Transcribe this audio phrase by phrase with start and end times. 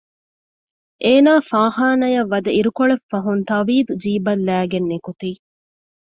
[1.03, 5.29] އޭނާ ފާޚާނާޔަށް ވަދެ އިރުކޮޅެއްފަހުން ތަވީދު ޖީބަށް ލައިގެން ނިކުތީ